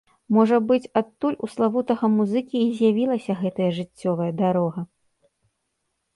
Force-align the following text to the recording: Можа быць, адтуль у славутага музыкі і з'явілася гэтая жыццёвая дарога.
Можа 0.35 0.57
быць, 0.69 0.89
адтуль 1.01 1.37
у 1.47 1.49
славутага 1.55 2.05
музыкі 2.15 2.57
і 2.63 2.71
з'явілася 2.81 3.33
гэтая 3.43 3.69
жыццёвая 3.83 4.31
дарога. 4.43 4.81